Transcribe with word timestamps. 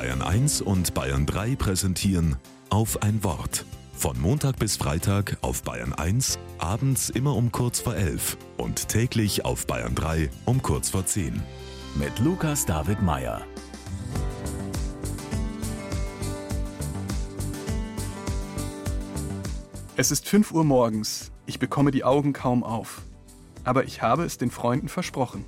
Bayern 0.00 0.22
1 0.22 0.62
und 0.62 0.94
Bayern 0.94 1.26
3 1.26 1.56
präsentieren 1.56 2.36
auf 2.70 3.02
ein 3.02 3.22
Wort. 3.22 3.66
Von 3.92 4.18
Montag 4.18 4.58
bis 4.58 4.78
Freitag 4.78 5.36
auf 5.42 5.62
Bayern 5.62 5.92
1, 5.92 6.38
abends 6.56 7.10
immer 7.10 7.36
um 7.36 7.52
kurz 7.52 7.80
vor 7.80 7.94
11 7.94 8.38
und 8.56 8.88
täglich 8.88 9.44
auf 9.44 9.66
Bayern 9.66 9.94
3 9.94 10.30
um 10.46 10.62
kurz 10.62 10.88
vor 10.88 11.04
10. 11.04 11.42
Mit 11.96 12.18
Lukas 12.18 12.64
David 12.64 13.02
Meyer. 13.02 13.42
Es 19.96 20.10
ist 20.10 20.26
5 20.26 20.50
Uhr 20.52 20.64
morgens. 20.64 21.30
Ich 21.44 21.58
bekomme 21.58 21.90
die 21.90 22.04
Augen 22.04 22.32
kaum 22.32 22.64
auf. 22.64 23.02
Aber 23.64 23.84
ich 23.84 24.00
habe 24.00 24.24
es 24.24 24.38
den 24.38 24.50
Freunden 24.50 24.88
versprochen. 24.88 25.44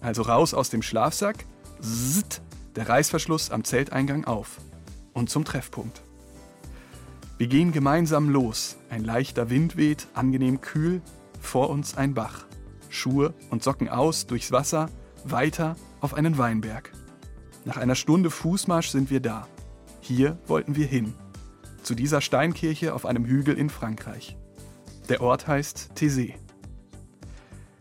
Also 0.00 0.22
raus 0.22 0.54
aus 0.54 0.70
dem 0.70 0.82
Schlafsack, 0.82 1.44
zzzt, 1.80 2.42
der 2.76 2.88
Reißverschluss 2.88 3.50
am 3.50 3.64
Zelteingang 3.64 4.24
auf 4.24 4.58
und 5.14 5.30
zum 5.30 5.44
Treffpunkt. 5.44 6.02
Wir 7.38 7.48
gehen 7.48 7.72
gemeinsam 7.72 8.30
los. 8.30 8.76
Ein 8.88 9.04
leichter 9.04 9.50
Wind 9.50 9.76
weht, 9.76 10.06
angenehm 10.14 10.60
kühl, 10.60 11.02
vor 11.40 11.70
uns 11.70 11.96
ein 11.96 12.14
Bach. 12.14 12.46
Schuhe 12.88 13.34
und 13.50 13.62
Socken 13.62 13.88
aus, 13.88 14.26
durchs 14.26 14.52
Wasser, 14.52 14.88
weiter 15.24 15.76
auf 16.00 16.14
einen 16.14 16.38
Weinberg. 16.38 16.92
Nach 17.64 17.76
einer 17.76 17.94
Stunde 17.94 18.30
Fußmarsch 18.30 18.90
sind 18.90 19.10
wir 19.10 19.20
da. 19.20 19.48
Hier 20.00 20.38
wollten 20.46 20.76
wir 20.76 20.86
hin. 20.86 21.14
Zu 21.82 21.94
dieser 21.94 22.20
Steinkirche 22.20 22.94
auf 22.94 23.04
einem 23.06 23.24
Hügel 23.24 23.56
in 23.58 23.70
Frankreich. 23.70 24.36
Der 25.08 25.20
Ort 25.20 25.46
heißt 25.46 25.92
Thésée. 25.96 26.34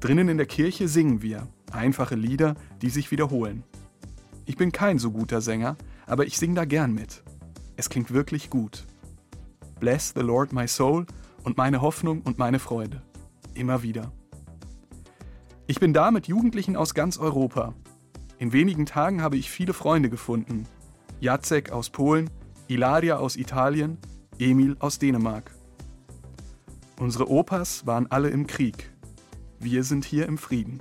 Drinnen 0.00 0.28
in 0.28 0.36
der 0.36 0.46
Kirche 0.46 0.88
singen 0.88 1.22
wir, 1.22 1.48
einfache 1.72 2.14
Lieder, 2.14 2.54
die 2.82 2.90
sich 2.90 3.10
wiederholen. 3.10 3.64
Ich 4.48 4.56
bin 4.56 4.70
kein 4.70 4.98
so 4.98 5.10
guter 5.10 5.40
Sänger, 5.40 5.76
aber 6.06 6.24
ich 6.24 6.38
singe 6.38 6.54
da 6.54 6.64
gern 6.64 6.94
mit. 6.94 7.24
Es 7.76 7.90
klingt 7.90 8.12
wirklich 8.12 8.48
gut. 8.48 8.86
Bless 9.80 10.12
the 10.14 10.22
Lord 10.22 10.52
my 10.52 10.68
soul 10.68 11.04
und 11.42 11.56
meine 11.56 11.82
Hoffnung 11.82 12.22
und 12.22 12.38
meine 12.38 12.60
Freude. 12.60 13.02
Immer 13.54 13.82
wieder. 13.82 14.12
Ich 15.66 15.80
bin 15.80 15.92
da 15.92 16.12
mit 16.12 16.28
Jugendlichen 16.28 16.76
aus 16.76 16.94
ganz 16.94 17.18
Europa. 17.18 17.74
In 18.38 18.52
wenigen 18.52 18.86
Tagen 18.86 19.20
habe 19.20 19.36
ich 19.36 19.50
viele 19.50 19.72
Freunde 19.72 20.10
gefunden. 20.10 20.68
Jacek 21.18 21.72
aus 21.72 21.90
Polen, 21.90 22.30
Ilaria 22.68 23.16
aus 23.16 23.34
Italien, 23.36 23.98
Emil 24.38 24.76
aus 24.78 25.00
Dänemark. 25.00 25.50
Unsere 27.00 27.28
Opas 27.28 27.84
waren 27.84 28.10
alle 28.12 28.28
im 28.28 28.46
Krieg. 28.46 28.92
Wir 29.58 29.82
sind 29.82 30.04
hier 30.04 30.26
im 30.26 30.38
Frieden. 30.38 30.80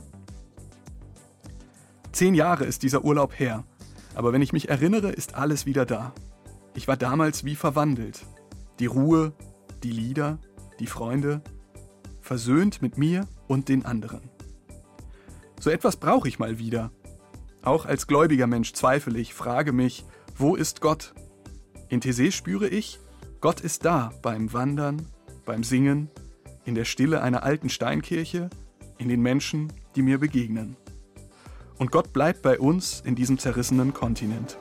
Zehn 2.15 2.33
Jahre 2.33 2.63
ist 2.63 2.83
dieser 2.83 3.03
Urlaub 3.03 3.37
her, 3.37 3.65
aber 4.13 4.31
wenn 4.31 4.41
ich 4.41 4.53
mich 4.53 4.69
erinnere, 4.69 5.11
ist 5.11 5.35
alles 5.35 5.65
wieder 5.65 5.85
da. 5.85 6.13
Ich 6.73 6.87
war 6.87 6.95
damals 6.95 7.43
wie 7.43 7.55
verwandelt. 7.55 8.25
Die 8.79 8.85
Ruhe, 8.85 9.33
die 9.83 9.91
Lieder, 9.91 10.39
die 10.79 10.87
Freunde, 10.87 11.41
versöhnt 12.21 12.81
mit 12.81 12.97
mir 12.97 13.27
und 13.49 13.67
den 13.67 13.83
anderen. 13.83 14.21
So 15.59 15.69
etwas 15.69 15.97
brauche 15.97 16.29
ich 16.29 16.39
mal 16.39 16.57
wieder. 16.57 16.89
Auch 17.63 17.85
als 17.85 18.07
gläubiger 18.07 18.47
Mensch 18.47 18.71
zweifle 18.71 19.19
ich, 19.19 19.33
frage 19.33 19.73
mich, 19.73 20.05
wo 20.37 20.55
ist 20.55 20.79
Gott? 20.79 21.13
In 21.89 21.99
Thésée 21.99 22.31
spüre 22.31 22.69
ich, 22.69 22.97
Gott 23.41 23.59
ist 23.59 23.83
da 23.83 24.13
beim 24.21 24.53
Wandern, 24.53 25.05
beim 25.43 25.65
Singen, 25.65 26.09
in 26.63 26.75
der 26.75 26.85
Stille 26.85 27.21
einer 27.21 27.43
alten 27.43 27.67
Steinkirche, 27.67 28.49
in 28.97 29.09
den 29.09 29.21
Menschen, 29.21 29.73
die 29.97 30.01
mir 30.01 30.17
begegnen. 30.17 30.77
Und 31.77 31.91
Gott 31.91 32.13
bleibt 32.13 32.41
bei 32.41 32.59
uns 32.59 33.01
in 33.05 33.15
diesem 33.15 33.37
zerrissenen 33.37 33.93
Kontinent. 33.93 34.57